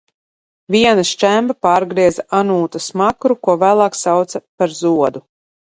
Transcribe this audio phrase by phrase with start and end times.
[0.75, 5.27] Viena šķemba pārgrieza Anūta smakru, ko vēlāk sauca par zodu.